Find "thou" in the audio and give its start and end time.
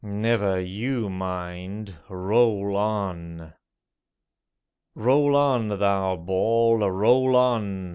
5.67-6.15